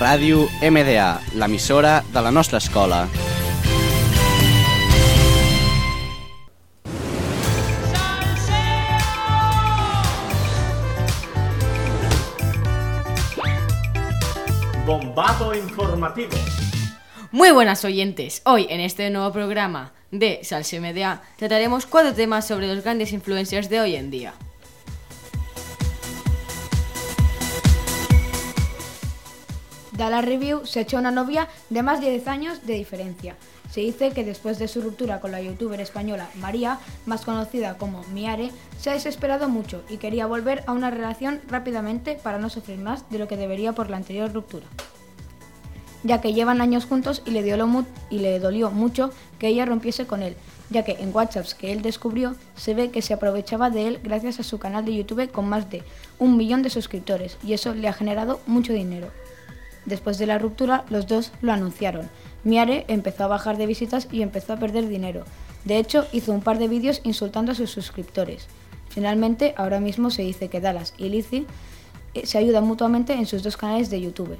Ràdio 0.00 0.46
MDA, 0.64 1.20
l'emissora 1.36 1.98
de 2.08 2.20
la 2.24 2.30
nostra 2.32 2.56
escola. 2.56 3.02
Bombazo 14.86 15.52
informativo. 15.54 16.30
Muy 17.30 17.50
buenas 17.50 17.84
oyentes, 17.84 18.40
hoy 18.46 18.68
en 18.70 18.80
este 18.80 19.10
nuevo 19.10 19.30
programa 19.34 19.92
de 20.10 20.40
Salse 20.44 20.80
Media 20.80 21.20
trataremos 21.36 21.84
cuatro 21.84 22.14
temas 22.14 22.46
sobre 22.46 22.74
los 22.74 22.82
grandes 22.82 23.12
influencers 23.12 23.68
de 23.68 23.82
hoy 23.82 23.96
en 23.96 24.10
día. 24.10 24.32
Dala 30.00 30.22
Review 30.22 30.64
se 30.64 30.80
echó 30.80 30.96
una 30.96 31.10
novia 31.10 31.46
de 31.68 31.82
más 31.82 32.00
de 32.00 32.08
10 32.08 32.26
años 32.28 32.66
de 32.66 32.72
diferencia. 32.72 33.36
Se 33.70 33.82
dice 33.82 34.12
que 34.12 34.24
después 34.24 34.58
de 34.58 34.66
su 34.66 34.80
ruptura 34.80 35.20
con 35.20 35.30
la 35.30 35.42
youtuber 35.42 35.78
española 35.78 36.30
María, 36.36 36.78
más 37.04 37.26
conocida 37.26 37.76
como 37.76 38.02
Miare, 38.04 38.50
se 38.78 38.88
ha 38.88 38.94
desesperado 38.94 39.50
mucho 39.50 39.84
y 39.90 39.98
quería 39.98 40.24
volver 40.24 40.64
a 40.66 40.72
una 40.72 40.88
relación 40.88 41.42
rápidamente 41.48 42.14
para 42.14 42.38
no 42.38 42.48
sufrir 42.48 42.78
más 42.78 43.10
de 43.10 43.18
lo 43.18 43.28
que 43.28 43.36
debería 43.36 43.74
por 43.74 43.90
la 43.90 43.98
anterior 43.98 44.32
ruptura. 44.32 44.64
Ya 46.02 46.22
que 46.22 46.32
llevan 46.32 46.62
años 46.62 46.86
juntos 46.86 47.20
y 47.26 47.32
le, 47.32 47.42
dio 47.42 47.84
y 48.08 48.20
le 48.20 48.38
dolió 48.38 48.70
mucho 48.70 49.10
que 49.38 49.48
ella 49.48 49.66
rompiese 49.66 50.06
con 50.06 50.22
él, 50.22 50.34
ya 50.70 50.82
que 50.82 50.92
en 50.92 51.14
WhatsApps 51.14 51.54
que 51.54 51.72
él 51.72 51.82
descubrió 51.82 52.36
se 52.56 52.72
ve 52.72 52.90
que 52.90 53.02
se 53.02 53.12
aprovechaba 53.12 53.68
de 53.68 53.86
él 53.86 54.00
gracias 54.02 54.40
a 54.40 54.44
su 54.44 54.58
canal 54.58 54.86
de 54.86 54.94
YouTube 54.94 55.30
con 55.30 55.46
más 55.46 55.68
de 55.68 55.82
un 56.18 56.38
millón 56.38 56.62
de 56.62 56.70
suscriptores 56.70 57.36
y 57.44 57.52
eso 57.52 57.74
le 57.74 57.86
ha 57.86 57.92
generado 57.92 58.40
mucho 58.46 58.72
dinero. 58.72 59.10
Después 59.90 60.18
de 60.18 60.26
la 60.26 60.38
ruptura, 60.38 60.84
los 60.88 61.08
dos 61.08 61.32
lo 61.42 61.52
anunciaron. 61.52 62.08
Miare 62.44 62.84
empezó 62.86 63.24
a 63.24 63.26
bajar 63.26 63.56
de 63.56 63.66
visitas 63.66 64.06
y 64.12 64.22
empezó 64.22 64.52
a 64.52 64.56
perder 64.56 64.86
dinero. 64.86 65.24
De 65.64 65.78
hecho, 65.78 66.06
hizo 66.12 66.30
un 66.30 66.42
par 66.42 66.58
de 66.58 66.68
vídeos 66.68 67.00
insultando 67.02 67.50
a 67.50 67.56
sus 67.56 67.72
suscriptores. 67.72 68.46
Finalmente, 68.88 69.52
ahora 69.56 69.80
mismo 69.80 70.10
se 70.10 70.22
dice 70.22 70.48
que 70.48 70.60
Dallas 70.60 70.94
y 70.96 71.08
Lizzie 71.08 71.44
eh, 72.14 72.24
se 72.24 72.38
ayudan 72.38 72.68
mutuamente 72.68 73.14
en 73.14 73.26
sus 73.26 73.42
dos 73.42 73.56
canales 73.56 73.90
de 73.90 74.00
YouTube. 74.00 74.38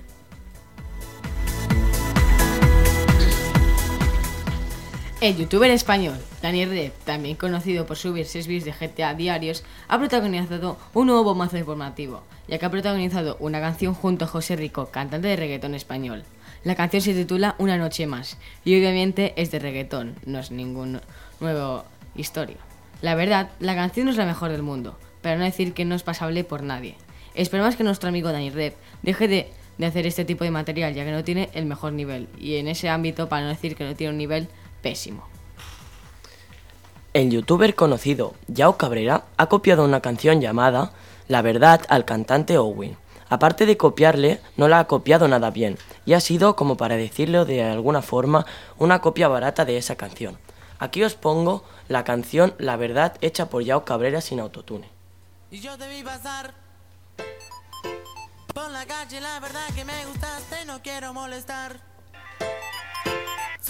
El 5.21 5.37
youtuber 5.37 5.71
español 5.71 6.17
Daniel 6.41 6.71
Rep, 6.71 6.95
también 7.05 7.37
conocido 7.37 7.85
por 7.85 7.99
subir 7.99 8.25
6 8.25 8.47
vídeos 8.47 8.65
de 8.65 8.73
GTA 8.73 9.13
diarios, 9.13 9.65
ha 9.87 9.99
protagonizado 9.99 10.79
un 10.95 11.09
nuevo 11.09 11.25
bombazo 11.25 11.59
informativo, 11.59 12.23
ya 12.49 12.59
que 12.59 12.65
ha 12.65 12.71
protagonizado 12.71 13.37
una 13.39 13.61
canción 13.61 13.93
junto 13.93 14.25
a 14.25 14.29
José 14.29 14.57
Rico, 14.57 14.87
cantante 14.87 15.29
de 15.29 15.37
reggaetón 15.37 15.75
español. 15.75 16.25
La 16.65 16.75
canción 16.75 17.03
se 17.03 17.13
titula 17.13 17.55
Una 17.59 17.77
noche 17.77 18.07
más, 18.07 18.39
y 18.65 18.75
obviamente 18.79 19.35
es 19.37 19.51
de 19.51 19.59
reggaetón, 19.59 20.15
no 20.25 20.39
es 20.39 20.53
ningún 20.53 21.03
nuevo 21.39 21.85
historia. 22.17 22.57
La 23.03 23.15
verdad, 23.15 23.51
la 23.61 23.75
canción 23.75 24.07
no 24.07 24.13
es 24.13 24.17
la 24.17 24.25
mejor 24.25 24.51
del 24.51 24.63
mundo, 24.63 24.99
pero 25.21 25.37
no 25.37 25.45
decir 25.45 25.75
que 25.75 25.85
no 25.85 25.97
es 25.97 26.03
pasable 26.03 26.45
por 26.45 26.63
nadie. 26.63 26.97
Esperemos 27.35 27.77
que 27.77 27.85
nuestro 27.85 28.09
amigo 28.09 28.33
Dani 28.33 28.49
Rep 28.49 28.75
deje 29.03 29.29
de, 29.29 29.53
de 29.77 29.87
hacer 29.87 30.07
este 30.07 30.25
tipo 30.25 30.45
de 30.45 30.51
material, 30.51 30.95
ya 30.95 31.05
que 31.05 31.13
no 31.13 31.25
tiene 31.25 31.51
el 31.53 31.67
mejor 31.67 31.93
nivel, 31.93 32.27
y 32.39 32.55
en 32.55 32.69
ese 32.69 32.89
ámbito, 32.89 33.29
para 33.29 33.43
no 33.43 33.51
decir 33.51 33.77
que 33.77 33.85
no 33.85 33.95
tiene 33.95 34.13
un 34.13 34.19
nivel 34.19 34.49
pésimo. 34.83 35.29
El 37.13 37.31
youtuber 37.31 37.75
conocido 37.75 38.35
Yao 38.47 38.77
Cabrera 38.77 39.25
ha 39.37 39.47
copiado 39.47 39.85
una 39.85 40.01
canción 40.01 40.41
llamada 40.41 40.93
La 41.27 41.43
verdad 41.43 41.83
al 41.89 42.05
cantante 42.05 42.57
Owen. 42.57 42.97
Aparte 43.29 43.67
de 43.67 43.77
copiarle, 43.77 44.41
no 44.57 44.69
la 44.69 44.81
ha 44.81 44.87
copiado 44.87 45.29
nada 45.29 45.51
bien, 45.51 45.79
y 46.05 46.15
ha 46.15 46.21
sido, 46.21 46.57
como 46.57 46.77
para 46.77 46.97
decirlo 46.97 47.45
de 47.45 47.63
alguna 47.63 48.03
forma, 48.03 48.45
una 48.79 49.01
copia 49.01 49.29
barata 49.29 49.65
de 49.65 49.77
esa 49.77 49.95
canción. 49.95 50.37
Aquí 50.81 51.05
os 51.05 51.15
pongo 51.15 51.65
la 51.89 52.05
canción 52.05 52.55
La 52.59 52.77
verdad 52.77 53.17
hecha 53.21 53.47
por 53.47 53.63
Yao 53.63 53.85
Cabrera 53.85 54.21
sin 54.21 54.41
autotune. 54.41 54.89
Y 55.51 55.61
yo 55.61 55.77
te 55.79 55.89
vi 55.89 56.03
pasar 56.03 56.55
por 58.55 58.71
la 58.71 58.85
calle, 58.85 59.21
la 59.21 59.41
verdad 59.41 59.67
que 59.75 59.85
me 59.85 60.07
gustaste, 60.07 60.65
no 60.65 60.83
quiero 60.83 61.13
molestar. 61.13 61.77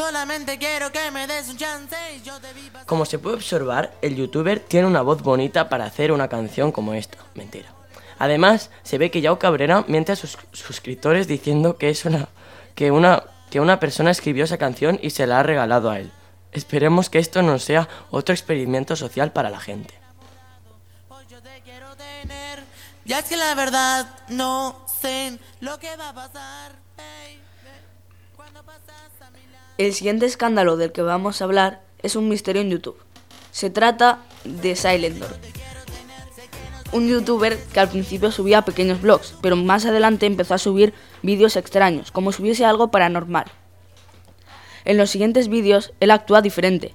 Solamente 0.00 0.56
quiero 0.56 0.90
que 0.90 1.10
me 1.10 1.26
des 1.26 1.50
un 1.50 1.58
chance 1.58 1.94
y 2.16 2.22
yo 2.22 2.40
te 2.40 2.54
vi. 2.54 2.70
Como 2.86 3.04
se 3.04 3.18
puede 3.18 3.36
observar, 3.36 3.92
el 4.00 4.16
youtuber 4.16 4.58
tiene 4.58 4.86
una 4.86 5.02
voz 5.02 5.20
bonita 5.22 5.68
para 5.68 5.84
hacer 5.84 6.10
una 6.10 6.26
canción 6.26 6.72
como 6.72 6.94
esta. 6.94 7.18
Mentira. 7.34 7.68
Además, 8.18 8.70
se 8.82 8.96
ve 8.96 9.10
que 9.10 9.20
Yao 9.20 9.38
Cabrera 9.38 9.84
miente 9.88 10.12
a 10.12 10.16
sus 10.16 10.38
suscriptores 10.52 11.28
diciendo 11.28 11.76
que 11.76 11.90
es 11.90 12.06
una 12.06 12.28
que 12.74 12.90
una 12.90 13.24
que 13.50 13.60
una 13.60 13.78
persona 13.78 14.10
escribió 14.10 14.44
esa 14.44 14.56
canción 14.56 14.98
y 15.02 15.10
se 15.10 15.26
la 15.26 15.40
ha 15.40 15.42
regalado 15.42 15.90
a 15.90 15.98
él. 15.98 16.10
Esperemos 16.52 17.10
que 17.10 17.18
esto 17.18 17.42
no 17.42 17.58
sea 17.58 17.86
otro 18.10 18.32
experimento 18.32 18.96
social 18.96 19.32
para 19.32 19.50
la 19.50 19.60
gente. 19.60 19.92
Ya 23.04 23.18
es 23.18 23.24
que 23.26 23.36
la 23.36 23.54
verdad 23.54 24.06
no 24.28 24.86
sé 25.02 25.38
lo 25.60 25.78
que 25.78 25.94
va 25.96 26.08
a 26.08 26.14
pasar. 26.14 26.89
El 29.78 29.94
siguiente 29.94 30.26
escándalo 30.26 30.76
del 30.76 30.92
que 30.92 31.02
vamos 31.02 31.40
a 31.40 31.44
hablar 31.44 31.80
es 32.02 32.14
un 32.14 32.28
misterio 32.28 32.60
en 32.60 32.70
YouTube. 32.70 32.98
Se 33.50 33.70
trata 33.70 34.18
de 34.44 34.76
Silendor, 34.76 35.34
un 36.92 37.08
youtuber 37.08 37.58
que 37.72 37.80
al 37.80 37.88
principio 37.88 38.30
subía 38.30 38.62
pequeños 38.62 39.00
vlogs, 39.00 39.34
pero 39.40 39.56
más 39.56 39.86
adelante 39.86 40.26
empezó 40.26 40.54
a 40.54 40.58
subir 40.58 40.92
vídeos 41.22 41.56
extraños, 41.56 42.10
como 42.10 42.32
si 42.32 42.42
hubiese 42.42 42.64
algo 42.64 42.90
paranormal. 42.90 43.46
En 44.84 44.98
los 44.98 45.10
siguientes 45.10 45.48
vídeos 45.48 45.92
él 46.00 46.10
actúa 46.10 46.42
diferente, 46.42 46.94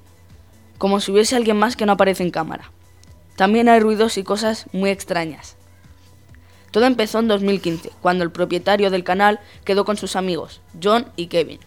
como 0.78 1.00
si 1.00 1.12
hubiese 1.12 1.36
alguien 1.36 1.58
más 1.58 1.76
que 1.76 1.86
no 1.86 1.94
aparece 1.94 2.24
en 2.24 2.32
cámara. 2.32 2.72
También 3.36 3.68
hay 3.70 3.80
ruidos 3.80 4.18
y 4.18 4.24
cosas 4.24 4.68
muy 4.74 4.90
extrañas. 4.90 5.58
Todo 6.76 6.88
empezó 6.88 7.20
en 7.20 7.30
2015, 7.30 7.94
cuando 8.02 8.26
el 8.26 8.34
propietario 8.34 8.92
del 8.92 9.06
canal 9.06 9.40
quedó 9.64 9.86
con 9.86 9.96
sus 9.96 10.18
amigos, 10.18 10.60
John 10.84 11.10
y 11.16 11.28
Kevin. 11.28 11.62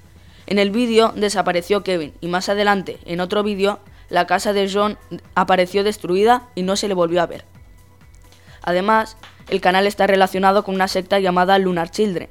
En 0.47 0.59
el 0.59 0.71
vídeo 0.71 1.15
desapareció 1.17 1.83
Kevin 1.83 2.13
y 2.21 2.29
más 2.29 2.51
adelante, 2.51 2.99
en 3.07 3.21
otro 3.21 3.43
vídeo, 3.43 3.79
la 4.11 4.27
casa 4.27 4.53
de 4.53 4.71
John 4.71 4.99
apareció 5.35 5.83
destruida 5.83 6.51
y 6.55 6.61
no 6.61 6.77
se 6.77 6.89
le 6.89 6.93
volvió 6.93 7.23
a 7.23 7.27
ver. 7.27 7.47
Además, 8.61 9.17
el 9.49 9.63
canal 9.63 9.87
está 9.87 10.07
relacionado 10.07 10.63
con 10.63 10.75
una 10.75 10.89
secta 10.89 11.19
llamada 11.21 11.59
Lunar 11.59 11.91
Children, 11.91 12.29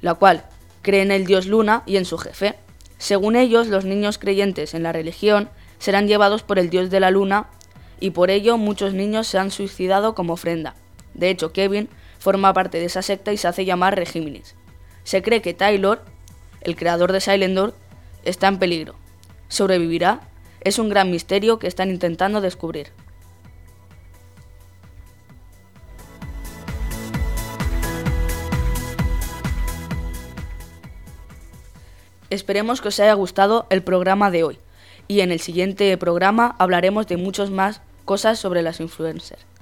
la 0.00 0.14
cual 0.14 0.46
cree 0.80 1.02
en 1.02 1.10
el 1.10 1.26
dios 1.26 1.44
Luna 1.44 1.82
y 1.84 1.98
en 1.98 2.06
su 2.06 2.16
jefe. 2.16 2.54
Según 2.96 3.36
ellos, 3.36 3.66
los 3.66 3.84
niños 3.84 4.16
creyentes 4.16 4.72
en 4.72 4.82
la 4.82 4.92
religión 4.92 5.50
serán 5.78 6.08
llevados 6.08 6.42
por 6.42 6.58
el 6.58 6.70
dios 6.70 6.88
de 6.88 7.00
la 7.00 7.10
luna 7.10 7.48
y 8.00 8.12
por 8.12 8.30
ello 8.30 8.56
muchos 8.56 8.94
niños 8.94 9.26
se 9.26 9.36
han 9.36 9.50
suicidado 9.50 10.14
como 10.14 10.32
ofrenda. 10.32 10.74
De 11.14 11.30
hecho, 11.30 11.52
Kevin 11.52 11.88
forma 12.18 12.52
parte 12.52 12.78
de 12.78 12.86
esa 12.86 13.02
secta 13.02 13.32
y 13.32 13.36
se 13.36 13.48
hace 13.48 13.64
llamar 13.64 13.96
Regímenes. 13.96 14.54
Se 15.04 15.22
cree 15.22 15.42
que 15.42 15.54
Taylor, 15.54 16.04
el 16.60 16.76
creador 16.76 17.12
de 17.12 17.20
Silendor, 17.20 17.74
está 18.24 18.48
en 18.48 18.58
peligro. 18.58 18.94
¿Sobrevivirá? 19.48 20.20
Es 20.60 20.78
un 20.78 20.88
gran 20.88 21.10
misterio 21.10 21.58
que 21.58 21.66
están 21.66 21.90
intentando 21.90 22.40
descubrir. 22.40 22.88
Esperemos 32.30 32.80
que 32.80 32.88
os 32.88 32.98
haya 32.98 33.12
gustado 33.12 33.66
el 33.70 33.82
programa 33.82 34.30
de 34.30 34.42
hoy 34.42 34.58
y 35.06 35.20
en 35.20 35.30
el 35.30 35.38
siguiente 35.38 35.96
programa 35.98 36.56
hablaremos 36.58 37.06
de 37.06 37.16
muchas 37.16 37.50
más 37.50 37.80
cosas 38.04 38.38
sobre 38.38 38.62
las 38.62 38.80
influencers. 38.80 39.53